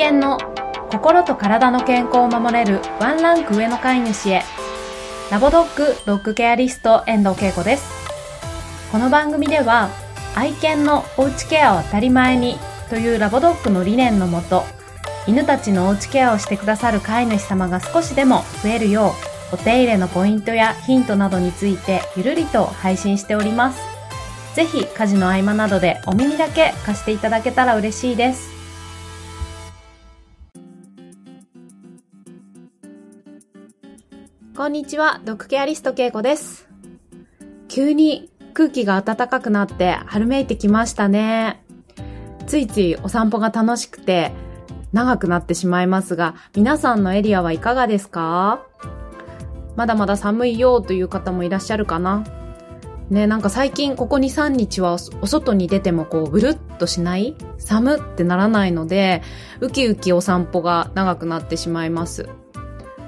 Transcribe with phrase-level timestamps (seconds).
[0.00, 0.38] 犬の
[0.90, 4.42] 心と体の健康を守れるワンランク上の飼い主へ。
[5.30, 7.84] ラボドッグドッグケアリスト遠藤恵子です。
[8.90, 9.90] この番組では
[10.34, 12.56] 愛犬のおうちケアを当たり前に
[12.88, 14.64] というラボドッグの理念のもと
[15.26, 19.12] 犬たちのおうちケアをしてくださる飼い主様が少しでも増えるよ
[19.52, 23.80] うお手入れのポイントやヒントなどについてゆるりと配信しております。
[24.54, 28.59] ぜひ家事の合間などでお耳だけ貸していただけたら嬉しいです。
[34.60, 36.68] こんにちは、ドッグケアリストけいこです。
[37.68, 41.64] 急に空気が暖かくなって春めいてきましたね。
[42.46, 44.32] ついついお散歩が楽しくて
[44.92, 48.66] 長くなってしまいますが、皆さんのエリアはいかがですか？
[49.76, 52.26] まだまだ寒いよという方もいらっしゃるかな
[53.08, 59.22] ね、なんか最近ここ2、3日はお外に出てもこうブルッとしない寒ってならないので、
[59.60, 62.28] ウキウキお散歩が長くなってしまいます。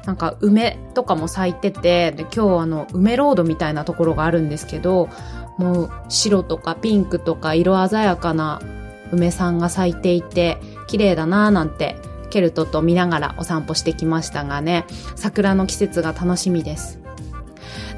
[0.07, 5.09] なんか梅とかも咲いてて、で今日あの梅ロードみたいなところがあるんですけど、
[5.59, 8.61] もう白とかピンクとか色鮮やかな
[9.13, 10.59] 梅さんが咲いていて、
[10.89, 11.97] 綺麗だなぁなんて
[12.31, 16.99] ケルトと見ながらお散歩してきましたがね、桜の季節が楽しみです。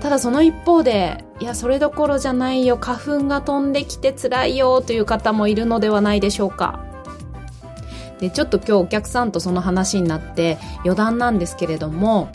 [0.00, 6.84] ただその一方で、いや、それどころじゃないよ、花粉が飛んできて辛いよという方もいるのではないでしょうか。
[8.24, 12.32] で、ちょっと今日お客さんとその話になって余談なんですけれども、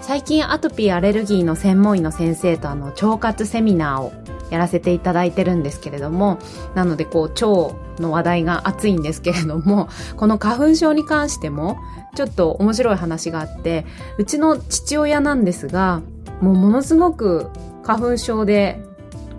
[0.00, 4.12] 最近アトピーアレルギーの専門医の先生とあの腸活セミナーを
[4.50, 6.38] やらせていただいてるんですけれども、
[6.76, 11.78] なのでこう腸の話題が熱いんですけれども、 この花粉症に関しても
[12.14, 13.84] ちょっと面白い話があって、
[14.18, 16.00] うちの父親なんですが、
[16.40, 17.48] もうものすごく
[17.82, 18.80] 花粉症で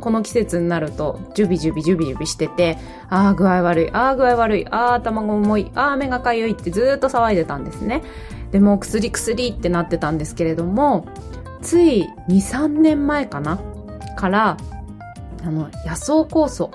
[0.03, 2.77] この季節になると、ジュビジュビジュビジュビしてて、
[3.09, 8.03] ああ、具合悪い、ああ、具合悪い、ああ、頭が重い、ああ、目がかゆいってずっと騒いでたんですね。
[8.51, 11.05] でも、薬薬ってなってたんですけれども、
[11.61, 13.61] つい2、3年前かな？
[14.17, 14.57] から、
[15.41, 16.69] あの、野草酵素。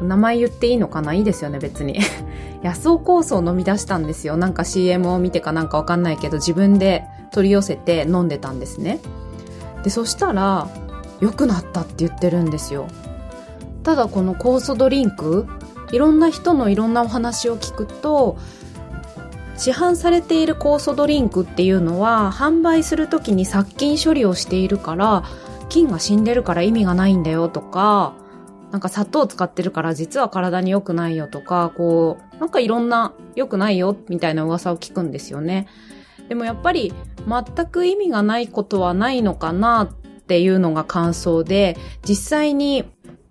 [0.00, 1.20] 名前言っていいのかない？
[1.20, 2.00] いですよね、別に。
[2.64, 4.38] 野草酵素を飲み出したんですよ。
[4.38, 9.00] なんか CM を見てかなんかわかんないけど、自分で取り寄せて飲んでたんですね。
[9.84, 10.68] で、そしたら、
[11.20, 12.88] 良くなったって言ってるんですよ。
[13.82, 15.46] ただこの酵素ドリンク、
[15.92, 18.38] いろんな人のいろんなお話を聞くと、
[19.58, 25.24] 市販されている酵素ドリンクっていうのは販売するときに殺菌処理をしているから
[25.68, 28.14] 菌が死んでるから意味がないんだよとか
[28.70, 35.66] なんか砂糖使ってるから実は体に良くないよとかこうなんかいろんな良くないよみたいな噂を聞くんですよね
[36.28, 36.92] でもやっぱり
[37.26, 39.90] 全く意味がないことはないのかな
[40.28, 42.84] っていうのが感想で実際に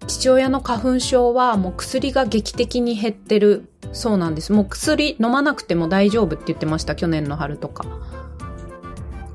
[0.07, 4.51] 父親の花粉症はもう薬が劇的に減ってるそうなんです。
[4.51, 7.85] もう薬飲まなくても大丈夫って言ってました、去年の春とか。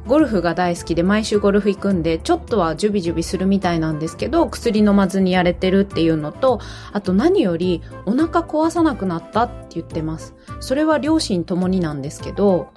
[0.09, 6.59] ゴルフが大好きで毎週ゴルフ行くんで、ちょっとはジュビジュビするみたいなんですけど、薬飲まずにやれてるっていうのと、
[6.93, 10.35] あと何よりお腹壊さなくなったって言ってます。
[10.59, 12.71] それは両親ともになんですけど、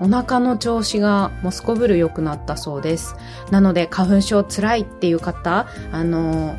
[0.00, 3.16] お腹の調子がもうすこぶる良くなったそうです。
[3.50, 6.56] なので花粉症辛いっていう方、あの、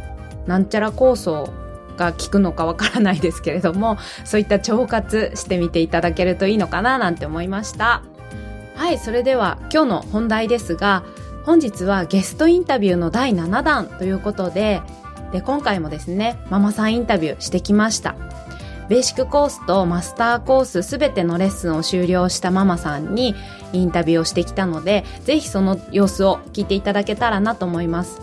[0.47, 1.53] なんちゃら酵素
[1.97, 8.01] が効くのかわからないですけれども、そういった腸活してみていただけるといいのかななんて思いました。
[8.75, 11.03] はい、それでは今日の本題ですが、
[11.45, 14.81] 本日はゲストインタビューの第7弾ということで、
[15.31, 18.15] で、今回もですね、ママさんインタビューしてきました。
[18.89, 23.35] ベーシックコースとマスターコースすべてのレッスンを終了したママさんに
[23.73, 28.21] インタビューをしてきたので、ぜひその様子を聞いていただけたらなと思います。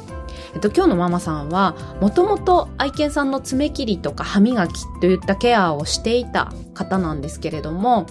[0.55, 8.07] えっと、今日のママさんは、もともと愛犬さんの爪切りとか歯磨きといったケアをしていた方なんですけれども、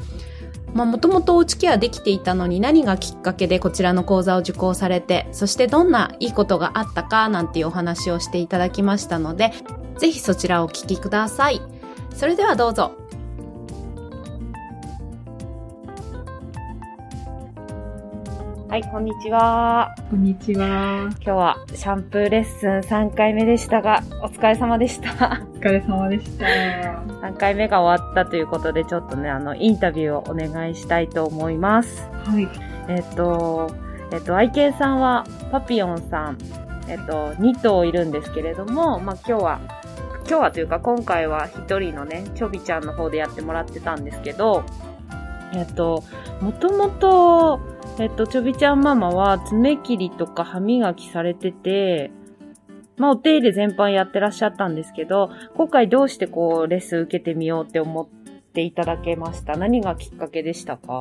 [0.73, 9.53] まあ、もともとおうちケアできていたのに何がきっかけでこちらの講座を受講されて、そしてどんないいことがあったかなんていうお話をしていただきましたので、
[9.97, 11.72] ぜひそちらをお聞きください。
[12.13, 12.95] それではどうぞ。
[18.69, 19.93] はい、こんにちは。
[20.09, 21.09] こんにちは。
[21.09, 25.43] 今日はシャンプーレッスン3回目でしたが、お疲れ様でした。
[25.55, 26.45] お疲れ様でした。
[26.45, 32.09] 3回目が終わったということで、ちょっとね、あの、インタビューをお願いしたいと思います。
[32.25, 32.47] はい。
[32.89, 33.71] えっ、と、
[34.11, 36.37] えっ、と、愛犬さんは、パピヨンさん、
[36.87, 39.59] えっ、と、2頭いるんですけれども、まあ、今日は、
[40.27, 44.63] 今日はというか、今回は1人のね、ちょびちゃんの方でやってもらってたんですけど、
[45.53, 46.03] えっ、と、
[46.41, 47.59] もともと、
[47.99, 52.11] えっ、と、ちょびちゃんママは爪切りとか歯磨きされてて、
[52.97, 58.07] まあ、お手入れ全般やってらっしゃったんですけど、今回どうしてこう、レッスン受けてみようって思っ
[58.53, 59.57] ていただけました。
[59.57, 60.93] 何がきっかけでしたか？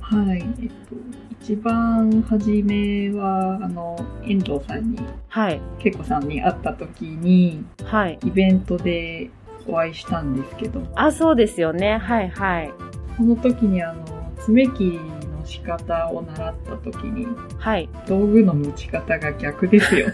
[0.00, 0.44] はい。
[0.62, 0.94] えっと、
[1.42, 4.98] 一番初めは、あの、遠藤さんに、
[5.28, 5.60] はい。
[5.96, 8.18] こさんに会った時に、はい。
[8.24, 9.28] イベントで
[9.66, 11.98] お会いしたんですけど、あ、そうですよね。
[11.98, 12.72] はいはい。
[13.16, 14.04] その時にあの、
[14.38, 17.26] 爪切りの仕方を習った時に、
[17.58, 17.88] はい。
[18.06, 20.06] 道具の持ち方が逆ですよ。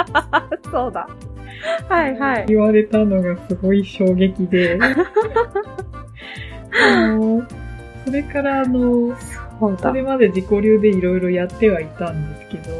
[0.72, 1.06] そうだ。
[1.86, 2.46] はいはい。
[2.48, 4.78] 言われたのがすごい衝撃で、
[6.82, 7.42] あの
[8.06, 9.14] それからあの、
[9.60, 9.90] そうだ。
[9.90, 12.72] それまで自己流でいろいろやってはいたんですけど、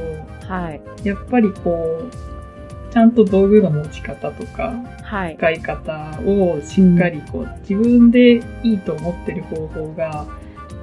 [0.49, 0.81] はい。
[1.05, 5.37] やっぱりこう、ちゃんと道具の持ち方とか、はい。
[5.37, 10.27] 使い方をしっかりこう、自分でいいと思ってる方法が、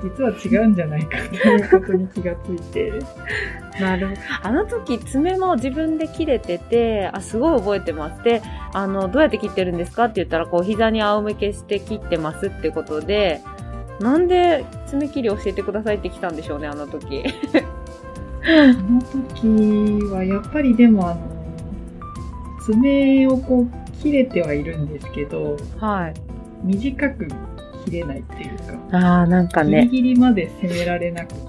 [0.03, 2.91] 実は違うんじゃないかっていう ことに気がついて、
[3.79, 4.21] なるほど。
[4.43, 8.23] あの時爪も自分で切れてて、あ、すごい覚えてます。
[8.23, 8.41] で、
[8.73, 13.41] あの、どうやって切ってるんですかって言ったら、こう、膝に仰向けして切ってますってことで、
[13.99, 17.23] なんで爪切り教えてくださいって来たんでしょうね、あの時。
[18.45, 19.47] あの時
[20.11, 21.21] はやっぱりでもあの、
[22.65, 23.67] 爪をこう
[24.01, 26.13] 切れてはいるんですけど、はい。
[26.63, 27.27] 短く
[27.85, 28.57] 切れないっていう
[28.91, 29.87] か、ああ、なんかギリね。
[29.87, 31.39] ギリまで攻められなくて、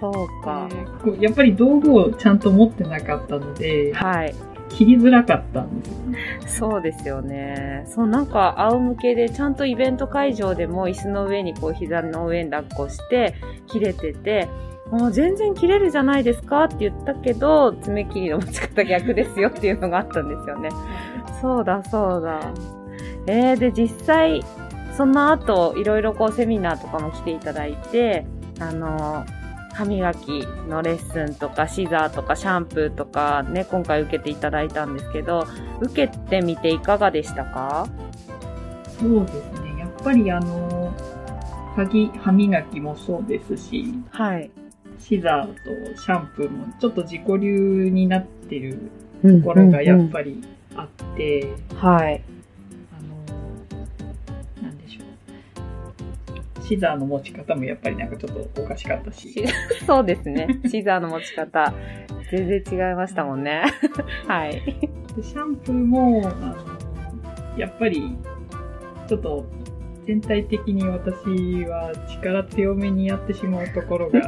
[0.00, 0.68] そうか。
[0.68, 4.34] でこうやっぱり道具をちゃんと持ってなかったので、はい。
[4.68, 6.18] 切りづらかったんですよね。
[6.46, 7.84] そうですよね。
[7.86, 13.34] そう、なんか、仰向けで、ちゃんとイベント会場でも椅子の上にこう、膝の上に抱っこして、
[13.66, 14.48] 切れてて、
[14.90, 16.64] もう全然切れるじゃないですか？
[16.64, 20.70] って言ったけど、爪切りの持ち方逆ですよっていうのがあったんですよね。
[21.42, 22.40] そうだ、そうだ。
[23.26, 24.42] えー、で、実際、
[24.96, 28.26] その後、いろいろこう、セミナーとかも来ていただいて、
[28.60, 29.26] あの、
[29.78, 35.46] 歯磨きのレッスンとか、シザーとか、シャンプーとかね、今回受けていただいたんですけど、
[35.80, 37.86] 受けてみていかがでしたか？
[38.98, 39.78] そうですね。
[39.78, 40.92] やっぱりあの、
[41.76, 44.50] 歯ぎ歯磨きもそうですし、はい。
[44.98, 48.90] シザーとシャンプーもちょっと自己流になってる
[49.22, 50.42] とところがやっぱり
[50.74, 52.20] あって、はい。
[56.68, 59.42] シザーの持ち方もやっぱりなんかちょっとおかしかったし。
[59.86, 60.60] そうですね。
[60.68, 61.72] シザーの持ち方、
[62.30, 63.62] 全然違いましたもんね。
[64.26, 64.52] はい。
[65.16, 68.18] でシャンプーも、あの、やっぱり、
[69.06, 69.46] ちょっと、
[70.06, 71.14] 全体的に私
[71.64, 74.18] は力強めにやってしまうところが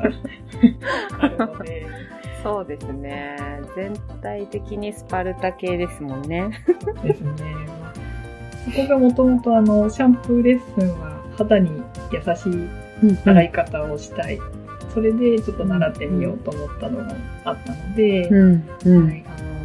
[1.18, 1.86] あるので、
[2.42, 3.36] そうですね。
[3.76, 6.50] 全体的にスパルタ系ですもんね。
[7.02, 7.32] ですね。
[7.80, 8.10] まあ
[8.64, 14.40] そこがもともとあの、シャンプーレッスンは肌に優しい洗い方をしたい。
[14.92, 17.14] それでちょっと習ってみようと思ったのが
[17.44, 18.68] あったので、うん。
[18.84, 19.60] うはい、あの。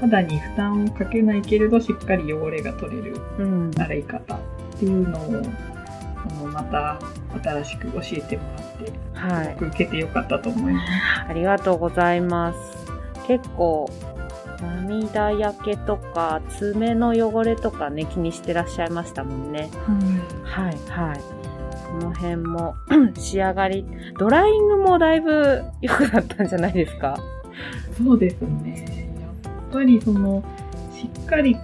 [0.00, 3.70] 肌に負担をかけないけれど、しっかり汚れが取れるうん。
[3.78, 4.38] 洗い方っ
[4.78, 6.98] ていうのを、あの、また
[7.42, 9.54] 新しく教えてもらって、はい。
[9.54, 10.86] 僕受けてよかったと思います。
[11.28, 12.58] ありがとうございます。
[13.26, 13.90] 結構、
[14.86, 19.68] 涙焼けとか、爪の汚れとかね、気にしてらっしゃいましたもんね。
[20.44, 21.20] はい、はい。
[22.00, 22.74] この辺も
[23.18, 23.84] 仕上がり、
[24.18, 27.16] ドライイングもだいぶ良くなったんじゃないですか？
[27.96, 29.08] そうですね。
[29.20, 29.26] や
[29.60, 30.42] っぱりその、
[30.92, 31.56] しっかり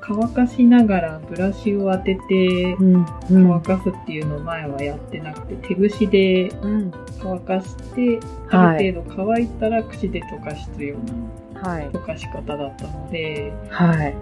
[0.00, 6.92] 乾かしながらブラシを当ててん、う乾かすっていうのを前はやってなくて、手ぐしでうん。
[7.20, 11.47] 乾かして、はいある程度乾いたら口で溶かすようなはい。
[11.62, 14.16] 溶かし方だったので、はい。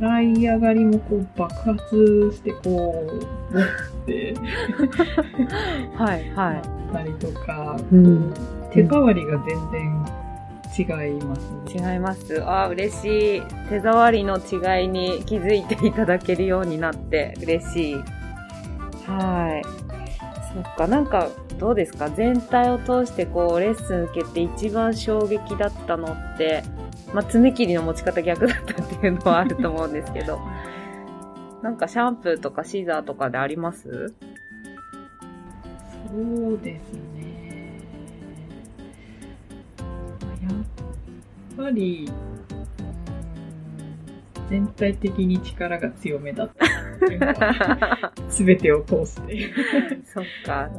[0.00, 3.06] 洗い上がりもこう爆発してこ
[3.52, 3.66] う、持っ
[4.06, 4.34] て、
[5.94, 6.30] はい。
[6.30, 6.62] は
[6.92, 8.34] たりとか、うん
[8.72, 10.06] 手触りが全然
[10.78, 10.82] 違
[11.16, 11.80] いますい。
[11.80, 11.92] ね。
[11.92, 12.42] 違います。
[12.44, 13.42] あー嬉しい。
[13.68, 17.94] 手触りの違いに気づいていただけるようになって嬉しい。
[19.06, 19.62] はい。
[20.52, 21.28] そっか、なんか、
[21.58, 22.10] どうですか？
[22.10, 26.62] 全体を通してこう、レッスン受けて一番衝撃だったのって、
[27.14, 30.38] まあ、爪切りの持ち方逆だったっていうのはあると思うんですけど、
[31.62, 34.12] なんかシャンプーとかシザーとかであります？
[36.12, 37.80] そうですね。
[40.42, 42.36] やっぱり、うん
[44.48, 46.68] 全体的に力が強めだったっ
[47.00, 49.48] ていうのは、 すべてを通して。
[50.04, 50.70] そっか。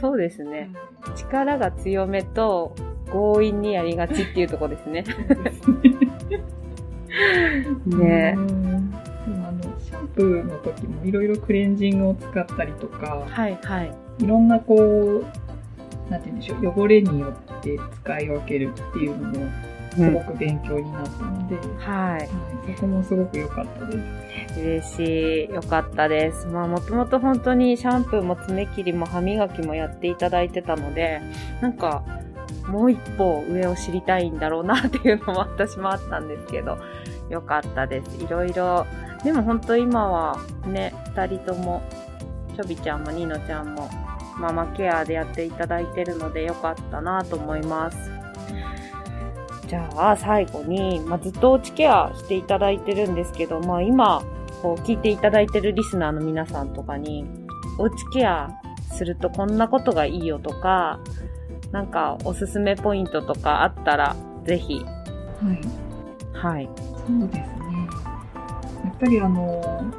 [0.00, 0.70] そうですね。
[1.16, 2.74] 力が強めと
[3.10, 5.04] 強引にやりがちっていうところですね。
[7.86, 8.40] ねあ
[9.52, 13.92] の、シャンプーの時もいろいろクレンジングを使ったりとか、はいはい。
[14.20, 15.22] いろんなこう、
[16.10, 19.46] なんて言うんでしょう、汚れによって使い分けるっていうのも
[19.98, 22.28] すごく勉強になったので、うん、はい、はい。
[22.76, 24.60] そこもすごく良かったです。
[24.60, 25.54] 嬉しい。
[25.54, 26.46] 良かったです。
[26.46, 31.20] まあ、もともと本当にシャンプーも爪切りも歯磨きもやっていただいてたので、
[31.60, 32.02] なんか、
[32.68, 36.78] もう一歩上を知りたいんだろうなっていうのも私もあったんですけど、
[37.30, 38.22] よかったです。
[38.22, 38.86] いろいろ。
[39.24, 41.82] でも本当今はね、二人とも、
[42.54, 43.88] ちょびちゃんもニノちゃんも
[44.38, 48.17] ママケアでやっていただいてるのでよかったなと思います。
[49.68, 54.24] じゃあ最後に、まあ、ずっとおうちケアしていただいてるんですけど、まあ今、
[54.62, 57.26] こう聞いていただいてるリスナーの皆さんとかに、
[57.78, 58.48] おうちケア
[58.92, 61.00] するとこんなことがいいよとか、
[61.70, 64.76] なんかおすすめポイントとかあったら、ぜひ。
[64.76, 65.78] はい。
[66.32, 66.68] はい。
[67.06, 67.44] そうですね。
[68.84, 69.92] やっぱりあの、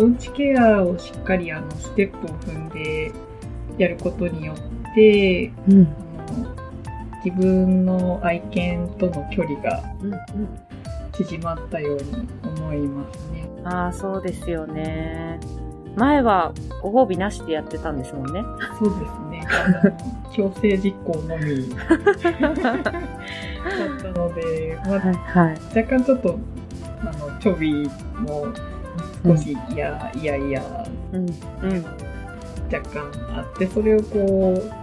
[0.00, 3.12] おうちケアをしっかりあのステップを踏んで
[3.78, 5.94] やることによって、うん、
[7.24, 9.82] 自分の愛犬との距離が
[11.12, 13.42] 縮まったように思いますね。
[13.42, 15.38] うんうん、ああ、そうですよね。
[15.96, 18.42] 前はご褒美なしでやってたんですもんね。
[18.78, 19.42] そうですね。
[20.32, 21.68] 強制実行のみ
[22.40, 26.38] だったので、まあ、はい、若干ちょっと、
[27.00, 28.46] あの、ちょびも
[29.24, 30.62] 少し嫌、いやいや、
[31.12, 31.84] うん、うん
[32.72, 34.79] 若干あって、それをこう、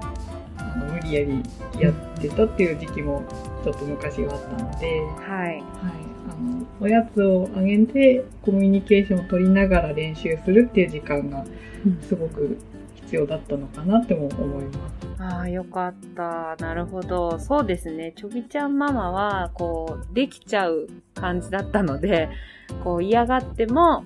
[0.98, 1.44] 無理やり
[1.80, 3.24] やってたっていう時期も
[3.64, 5.48] ちょっと昔はあったので、はい。
[5.48, 5.64] はい。
[6.30, 11.46] あの、おやつをあげてコミュニケーションを取りながら練習するっていう時間が
[12.08, 12.58] すごく
[12.96, 15.08] 必要だったのかなっても思います。
[15.20, 16.56] ああ、よかった。
[16.60, 17.40] なるほど。
[17.40, 18.14] そうですね。
[18.16, 22.30] ちょびちゃんママは、こう、できちゃう感じだったので、
[22.84, 24.04] こう嫌がっても、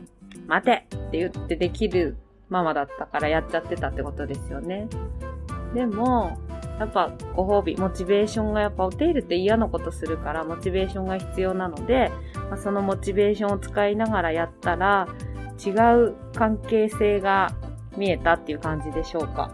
[0.48, 2.16] 待てって言ってできる
[2.50, 4.88] ママだったからやっちゃってたってことですよね。
[5.74, 6.38] でも、
[6.82, 12.12] やっぱご褒美、モチベーションがやっぱお手入れって嫌なことするからモチベーションが必要なので、
[12.50, 15.08] まあ、そのモチベーションを使いながらやったら
[15.64, 17.54] 違う関係性が
[17.96, 19.52] 見えたっていう感じでしょうか。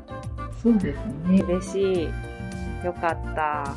[0.63, 1.41] そうですね。
[1.41, 2.85] 嬉しい。
[2.85, 3.75] よかった。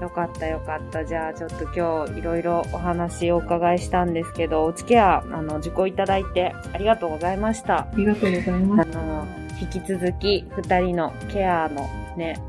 [0.00, 1.04] よかったよかった。
[1.04, 7.82] じゃあちょっと今日いろいろお話をお伺いしたんですけど、お付き合い、あの、受講いただいてありがとうございました。
[7.82, 8.88] ありがとうございます。
[8.98, 9.26] あの、
[9.60, 12.42] 引き続き二人のケアのね、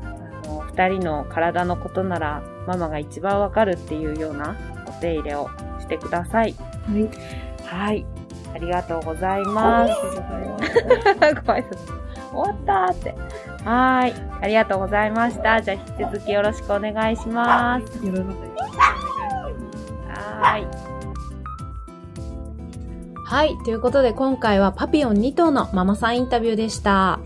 [0.76, 4.56] 二人の体のことならママが一番わかるっていうような
[4.88, 6.54] お手入れをしてください。
[6.86, 7.64] はい。
[7.64, 8.06] はい。
[8.54, 9.92] ありがとうございます。
[9.92, 11.34] ありがとうございます。
[11.46, 12.04] ご挨拶。
[12.32, 13.14] 終わったって。
[13.64, 14.14] はい。
[14.42, 15.62] ありがとうございました。
[15.62, 18.04] じゃあ、引き続きよろしくお願いします。
[18.04, 18.76] よろしくお願いし
[20.08, 20.24] ます。
[20.40, 20.66] はい。
[23.24, 23.56] はい。
[23.64, 27.20] ということで、今回はパピオン2頭のママさんインタビューでした。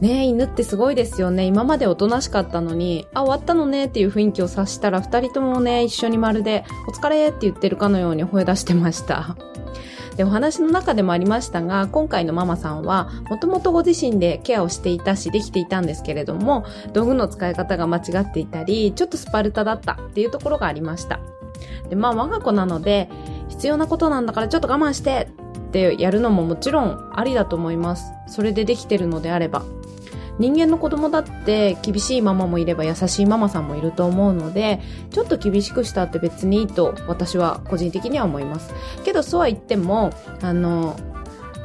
[0.00, 1.44] ね、犬ってすごいですよね。
[1.44, 9.36] 今までおとなしかったのに、あ、終わったのねっていう雰囲気を察したら、二人ともね、一緒にまるで、お疲れって言ってるかのように吠え出してました。
[10.16, 16.64] で、お話の中でもありましたが、今回のママさんは、もともとご自身でケアをしていたし、できていたんですけれども、
[16.94, 21.20] 道具の使い方が間違っていたり、ちょっとスパルタだったっていうところがありました。
[21.90, 23.10] で、まあ我が子なので、
[23.50, 25.28] 必要なことなんだからちょっと我慢して
[25.68, 28.12] ってやるのももちろんありだと思います。
[28.26, 29.62] それでできてるのであれば。
[30.40, 34.80] 人間の子供だって厳しいママもいれば優しいママさんもいると思うので、
[35.10, 38.72] ちょっと厳しくしたって別にいいと私は個人的には思います。
[39.04, 40.96] けどそうは言っても、あの、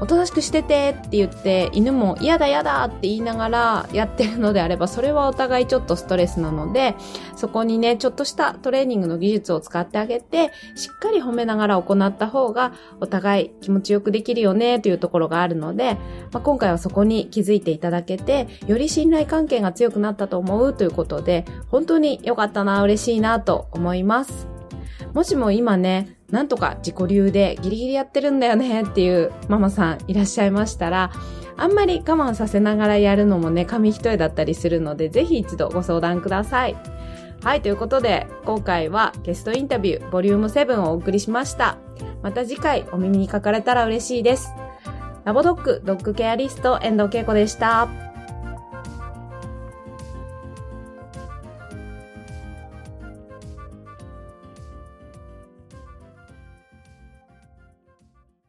[0.02, 6.96] おとなしくしててって言って犬も嫌だ嫌だって言いながらやってるのであればそれはお互いちょっとストレスなので
[7.36, 15.94] そこにねちょっとしたトレーニングの技術を使ってあげてしっかり褒めながら行った方がお互い気持ちよくできるよねというところがあるので、
[16.32, 24.55] まあ、今回はそこに気づいていただけてより信頼関係が強くなったと思うということで本当に良かったな嬉しいなと思います。
[25.14, 31.12] もしも今ね、なんとか自己流でギリギリやってるんだよねっていうママさんいらっしゃいましたら、
[31.58, 36.76] あんまり我慢させながらやるのもね、紙一重だったりするので、ぜひ一度ご相談ください。
[37.44, 41.78] はい、ということで、今回はゲストインタビューボリューム7をお送りしました。
[42.22, 44.52] また次回お耳にかかれたら嬉しいです。
[45.24, 48.05] ラボドッグドッグケアリスト遠藤恵子でした。